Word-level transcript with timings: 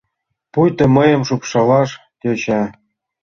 Пуйто 0.53 0.85
мыйым 0.95 1.21
шупшалаш 1.27 1.89
тӧча... 2.19 2.61